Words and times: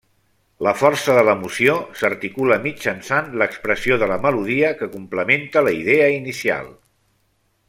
La 0.67 0.71
força 0.77 1.17
de 1.17 1.23
l'emoció 1.27 1.75
s'articula 1.99 2.57
mitjançant 2.65 3.29
l'expressió 3.43 4.01
de 4.05 4.11
la 4.15 4.19
melodia 4.27 4.75
que 4.81 4.93
complementa 4.99 5.67
la 5.69 5.79
idea 5.83 6.13
inicial. 6.19 6.77